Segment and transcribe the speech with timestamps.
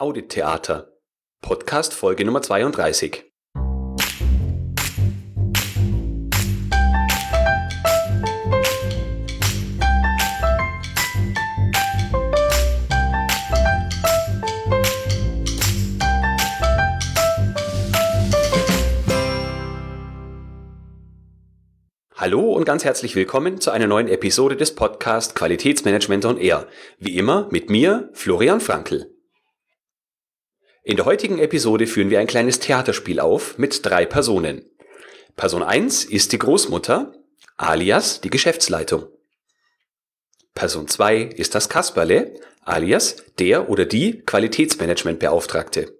[0.00, 0.92] Audit Theater.
[1.42, 3.24] Podcast Folge Nummer 32.
[22.14, 26.68] Hallo und ganz herzlich willkommen zu einer neuen Episode des Podcast Qualitätsmanagement on Air.
[27.00, 29.17] Wie immer mit mir, Florian Frankl.
[30.88, 34.64] In der heutigen Episode führen wir ein kleines Theaterspiel auf mit drei Personen.
[35.36, 37.12] Person 1 ist die Großmutter,
[37.58, 39.06] alias die Geschäftsleitung.
[40.54, 45.94] Person 2 ist das Kasperle, alias der oder die Qualitätsmanagementbeauftragte.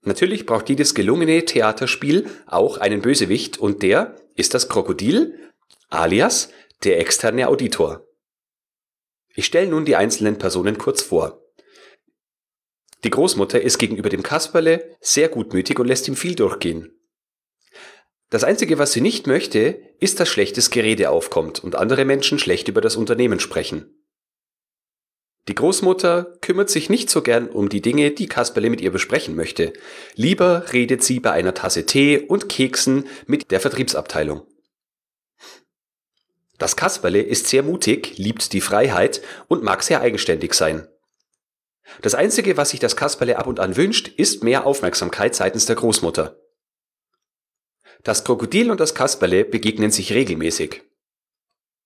[0.00, 5.38] Natürlich braucht jedes gelungene Theaterspiel auch einen Bösewicht und der ist das Krokodil,
[5.90, 6.48] alias
[6.82, 8.06] der externe Auditor.
[9.34, 11.42] Ich stelle nun die einzelnen Personen kurz vor.
[13.04, 16.92] Die Großmutter ist gegenüber dem Kasperle sehr gutmütig und lässt ihm viel durchgehen.
[18.30, 22.68] Das Einzige, was sie nicht möchte, ist, dass schlechtes Gerede aufkommt und andere Menschen schlecht
[22.68, 24.02] über das Unternehmen sprechen.
[25.48, 29.34] Die Großmutter kümmert sich nicht so gern um die Dinge, die Kasperle mit ihr besprechen
[29.34, 29.72] möchte.
[30.14, 34.46] Lieber redet sie bei einer Tasse Tee und Keksen mit der Vertriebsabteilung.
[36.58, 40.86] Das Kasperle ist sehr mutig, liebt die Freiheit und mag sehr eigenständig sein.
[42.00, 45.76] Das Einzige, was sich das Kasperle ab und an wünscht, ist mehr Aufmerksamkeit seitens der
[45.76, 46.38] Großmutter.
[48.02, 50.82] Das Krokodil und das Kasperle begegnen sich regelmäßig.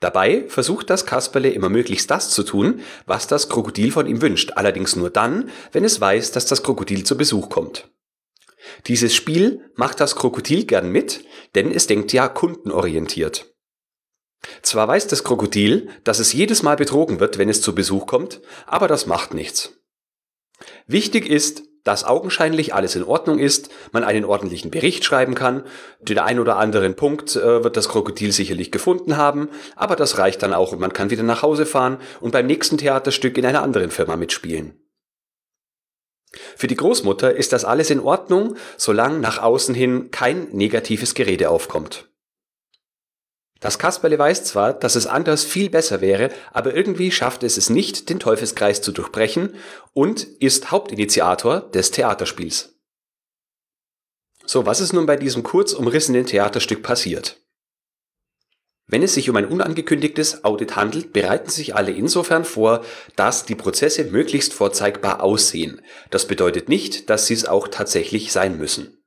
[0.00, 4.52] Dabei versucht das Kasperle immer möglichst das zu tun, was das Krokodil von ihm wünscht,
[4.56, 7.88] allerdings nur dann, wenn es weiß, dass das Krokodil zu Besuch kommt.
[8.86, 13.54] Dieses Spiel macht das Krokodil gern mit, denn es denkt ja kundenorientiert.
[14.62, 18.40] Zwar weiß das Krokodil, dass es jedes Mal betrogen wird, wenn es zu Besuch kommt,
[18.66, 19.81] aber das macht nichts.
[20.86, 25.64] Wichtig ist, dass augenscheinlich alles in Ordnung ist, man einen ordentlichen Bericht schreiben kann.
[26.00, 30.42] Den ein oder anderen Punkt äh, wird das Krokodil sicherlich gefunden haben, aber das reicht
[30.42, 33.62] dann auch und man kann wieder nach Hause fahren und beim nächsten Theaterstück in einer
[33.62, 34.78] anderen Firma mitspielen.
[36.56, 41.50] Für die Großmutter ist das alles in Ordnung, solange nach außen hin kein negatives Gerede
[41.50, 42.11] aufkommt.
[43.62, 47.70] Das Kasperle weiß zwar, dass es anders viel besser wäre, aber irgendwie schafft es es
[47.70, 49.54] nicht, den Teufelskreis zu durchbrechen
[49.94, 52.74] und ist Hauptinitiator des Theaterspiels.
[54.44, 57.40] So, was ist nun bei diesem kurz umrissenen Theaterstück passiert?
[58.88, 62.84] Wenn es sich um ein unangekündigtes Audit handelt, bereiten sich alle insofern vor,
[63.14, 65.80] dass die Prozesse möglichst vorzeigbar aussehen.
[66.10, 69.01] Das bedeutet nicht, dass sie es auch tatsächlich sein müssen.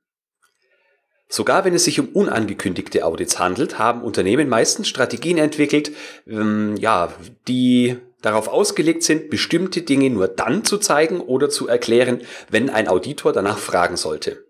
[1.28, 5.90] Sogar wenn es sich um unangekündigte Audits handelt, haben Unternehmen meistens Strategien entwickelt,
[6.26, 7.12] ähm, ja,
[7.48, 12.88] die darauf ausgelegt sind, bestimmte Dinge nur dann zu zeigen oder zu erklären, wenn ein
[12.88, 14.44] Auditor danach fragen sollte.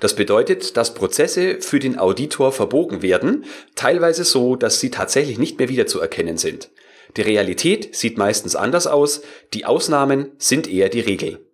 [0.00, 3.44] Das bedeutet, dass Prozesse für den Auditor verbogen werden,
[3.74, 6.70] teilweise so, dass sie tatsächlich nicht mehr wiederzuerkennen sind.
[7.16, 11.51] Die Realität sieht meistens anders aus, die Ausnahmen sind eher die Regel.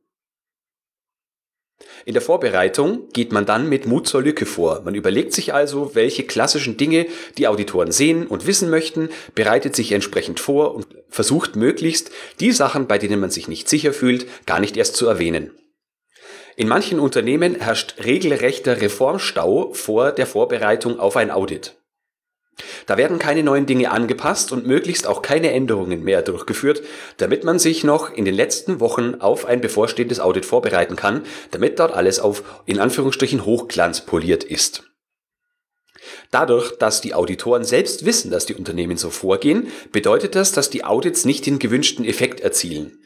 [2.04, 4.82] In der Vorbereitung geht man dann mit Mut zur Lücke vor.
[4.84, 9.92] Man überlegt sich also, welche klassischen Dinge die Auditoren sehen und wissen möchten, bereitet sich
[9.92, 12.10] entsprechend vor und versucht möglichst,
[12.40, 15.50] die Sachen, bei denen man sich nicht sicher fühlt, gar nicht erst zu erwähnen.
[16.56, 21.77] In manchen Unternehmen herrscht regelrechter Reformstau vor der Vorbereitung auf ein Audit.
[22.86, 26.82] Da werden keine neuen Dinge angepasst und möglichst auch keine Änderungen mehr durchgeführt,
[27.18, 31.78] damit man sich noch in den letzten Wochen auf ein bevorstehendes Audit vorbereiten kann, damit
[31.78, 34.84] dort alles auf in Anführungsstrichen Hochglanz poliert ist.
[36.30, 40.84] Dadurch, dass die Auditoren selbst wissen, dass die Unternehmen so vorgehen, bedeutet das, dass die
[40.84, 42.98] Audits nicht den gewünschten Effekt erzielen.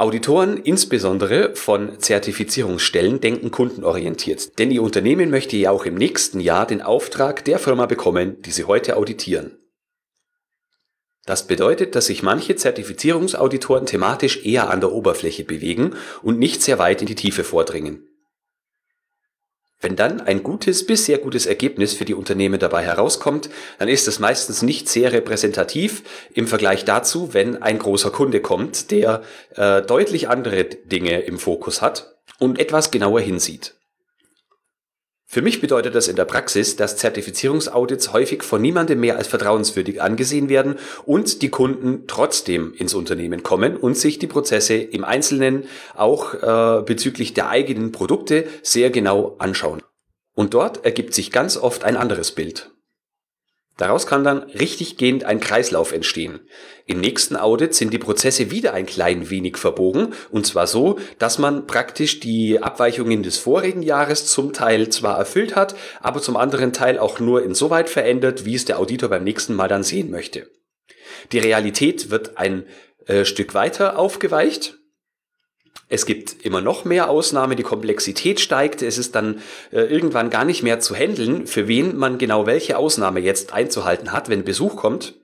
[0.00, 6.66] Auditoren, insbesondere von Zertifizierungsstellen, denken kundenorientiert, denn ihr Unternehmen möchte ja auch im nächsten Jahr
[6.66, 9.58] den Auftrag der Firma bekommen, die sie heute auditieren.
[11.26, 16.78] Das bedeutet, dass sich manche Zertifizierungsauditoren thematisch eher an der Oberfläche bewegen und nicht sehr
[16.78, 18.09] weit in die Tiefe vordringen.
[19.80, 23.48] Wenn dann ein gutes bis sehr gutes Ergebnis für die Unternehmen dabei herauskommt,
[23.78, 26.02] dann ist es meistens nicht sehr repräsentativ
[26.34, 29.22] im Vergleich dazu, wenn ein großer Kunde kommt, der
[29.56, 33.74] äh, deutlich andere Dinge im Fokus hat und etwas genauer hinsieht.
[35.32, 40.02] Für mich bedeutet das in der Praxis, dass Zertifizierungsaudits häufig von niemandem mehr als vertrauenswürdig
[40.02, 40.74] angesehen werden
[41.06, 46.82] und die Kunden trotzdem ins Unternehmen kommen und sich die Prozesse im Einzelnen auch äh,
[46.82, 49.80] bezüglich der eigenen Produkte sehr genau anschauen.
[50.34, 52.69] Und dort ergibt sich ganz oft ein anderes Bild.
[53.80, 56.40] Daraus kann dann richtig gehend ein Kreislauf entstehen.
[56.84, 61.38] Im nächsten Audit sind die Prozesse wieder ein klein wenig verbogen, und zwar so, dass
[61.38, 66.74] man praktisch die Abweichungen des vorigen Jahres zum Teil zwar erfüllt hat, aber zum anderen
[66.74, 70.50] Teil auch nur insoweit verändert, wie es der Auditor beim nächsten Mal dann sehen möchte.
[71.32, 72.66] Die Realität wird ein
[73.06, 74.79] äh, Stück weiter aufgeweicht,
[75.90, 79.40] es gibt immer noch mehr Ausnahmen, die Komplexität steigt, es ist dann
[79.72, 84.12] äh, irgendwann gar nicht mehr zu handeln, für wen man genau welche Ausnahme jetzt einzuhalten
[84.12, 85.14] hat, wenn Besuch kommt.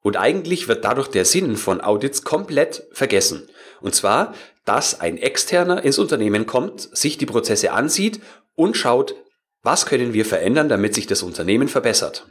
[0.00, 3.48] Und eigentlich wird dadurch der Sinn von Audits komplett vergessen.
[3.80, 4.34] Und zwar,
[4.64, 8.20] dass ein Externer ins Unternehmen kommt, sich die Prozesse ansieht
[8.56, 9.14] und schaut,
[9.62, 12.26] was können wir verändern, damit sich das Unternehmen verbessert.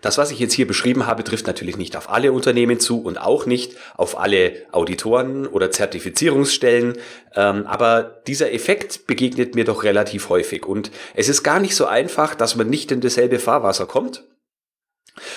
[0.00, 3.18] Das, was ich jetzt hier beschrieben habe, trifft natürlich nicht auf alle Unternehmen zu und
[3.18, 6.98] auch nicht auf alle Auditoren oder Zertifizierungsstellen.
[7.34, 10.66] Ähm, aber dieser Effekt begegnet mir doch relativ häufig.
[10.66, 14.24] Und es ist gar nicht so einfach, dass man nicht in dasselbe Fahrwasser kommt,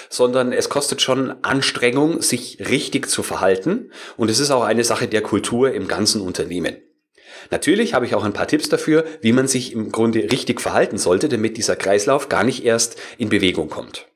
[0.10, 3.92] sondern es kostet schon Anstrengung, sich richtig zu verhalten.
[4.18, 6.78] Und es ist auch eine Sache der Kultur im ganzen Unternehmen.
[7.52, 10.98] Natürlich habe ich auch ein paar Tipps dafür, wie man sich im Grunde richtig verhalten
[10.98, 14.08] sollte, damit dieser Kreislauf gar nicht erst in Bewegung kommt.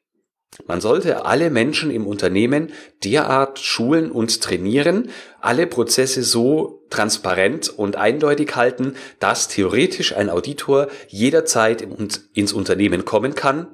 [0.65, 2.71] Man sollte alle Menschen im Unternehmen
[3.04, 10.88] derart schulen und trainieren, alle Prozesse so transparent und eindeutig halten, dass theoretisch ein Auditor
[11.07, 11.88] jederzeit
[12.33, 13.68] ins Unternehmen kommen kann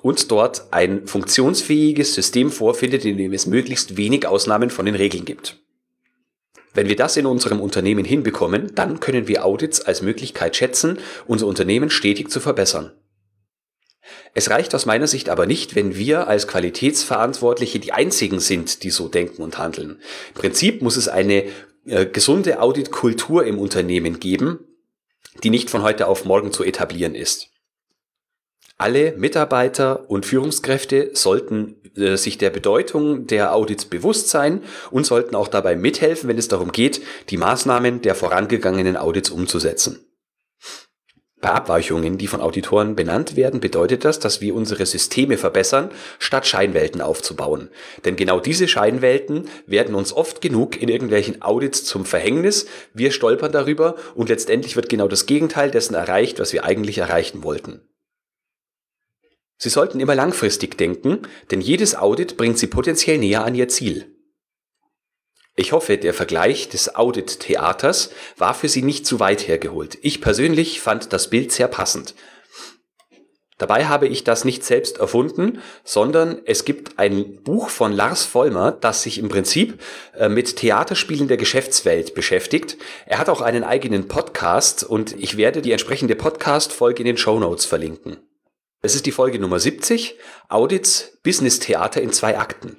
[0.00, 5.24] und dort ein funktionsfähiges System vorfindet, in dem es möglichst wenig Ausnahmen von den Regeln
[5.24, 5.60] gibt.
[6.72, 11.48] Wenn wir das in unserem Unternehmen hinbekommen, dann können wir Audits als Möglichkeit schätzen, unser
[11.48, 12.92] Unternehmen stetig zu verbessern.
[14.34, 18.90] Es reicht aus meiner Sicht aber nicht, wenn wir als Qualitätsverantwortliche die einzigen sind, die
[18.90, 20.00] so denken und handeln.
[20.34, 21.44] Im Prinzip muss es eine
[21.86, 24.60] äh, gesunde Auditkultur im Unternehmen geben,
[25.42, 27.48] die nicht von heute auf morgen zu etablieren ist.
[28.76, 34.62] Alle Mitarbeiter und Führungskräfte sollten äh, sich der Bedeutung der Audits bewusst sein
[34.92, 40.07] und sollten auch dabei mithelfen, wenn es darum geht, die Maßnahmen der vorangegangenen Audits umzusetzen.
[41.40, 46.48] Bei Abweichungen, die von Auditoren benannt werden, bedeutet das, dass wir unsere Systeme verbessern, statt
[46.48, 47.70] Scheinwelten aufzubauen.
[48.04, 52.66] Denn genau diese Scheinwelten werden uns oft genug in irgendwelchen Audits zum Verhängnis.
[52.92, 57.44] Wir stolpern darüber und letztendlich wird genau das Gegenteil dessen erreicht, was wir eigentlich erreichen
[57.44, 57.82] wollten.
[59.58, 64.17] Sie sollten immer langfristig denken, denn jedes Audit bringt Sie potenziell näher an Ihr Ziel.
[65.58, 69.98] Ich hoffe, der Vergleich des Audit-Theaters war für Sie nicht zu weit hergeholt.
[70.02, 72.14] Ich persönlich fand das Bild sehr passend.
[73.56, 78.70] Dabei habe ich das nicht selbst erfunden, sondern es gibt ein Buch von Lars Vollmer,
[78.70, 79.82] das sich im Prinzip
[80.16, 82.76] äh, mit Theaterspielen der Geschäftswelt beschäftigt.
[83.06, 87.40] Er hat auch einen eigenen Podcast und ich werde die entsprechende Podcast-Folge in den Show
[87.40, 88.18] Notes verlinken.
[88.80, 92.76] Es ist die Folge Nummer 70, Audits Business Theater in zwei Akten.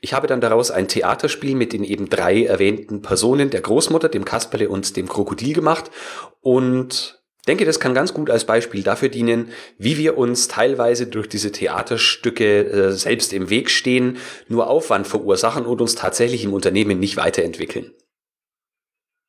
[0.00, 4.24] Ich habe dann daraus ein Theaterspiel mit den eben drei erwähnten Personen, der Großmutter, dem
[4.24, 5.90] Kasperle und dem Krokodil gemacht
[6.40, 11.28] und denke, das kann ganz gut als Beispiel dafür dienen, wie wir uns teilweise durch
[11.28, 14.18] diese Theaterstücke äh, selbst im Weg stehen,
[14.48, 17.92] nur Aufwand verursachen und uns tatsächlich im Unternehmen nicht weiterentwickeln.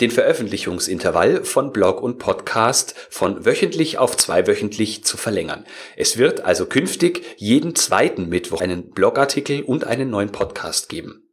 [0.00, 5.66] den Veröffentlichungsintervall von Blog und Podcast von wöchentlich auf zweiwöchentlich zu verlängern.
[5.96, 11.29] Es wird also künftig jeden zweiten Mittwoch einen Blogartikel und einen neuen Podcast geben.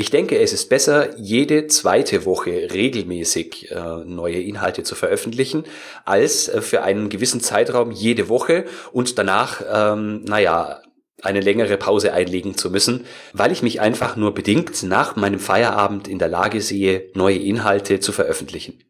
[0.00, 5.64] Ich denke, es ist besser, jede zweite Woche regelmäßig äh, neue Inhalte zu veröffentlichen,
[6.04, 10.82] als äh, für einen gewissen Zeitraum jede Woche und danach, ähm, naja,
[11.20, 16.06] eine längere Pause einlegen zu müssen, weil ich mich einfach nur bedingt nach meinem Feierabend
[16.06, 18.84] in der Lage sehe, neue Inhalte zu veröffentlichen.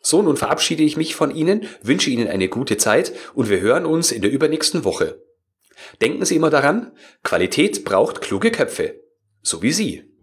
[0.00, 3.86] So, nun verabschiede ich mich von Ihnen, wünsche Ihnen eine gute Zeit und wir hören
[3.86, 5.22] uns in der übernächsten Woche.
[6.00, 6.90] Denken Sie immer daran,
[7.22, 9.00] Qualität braucht kluge Köpfe,
[9.40, 10.13] so wie Sie.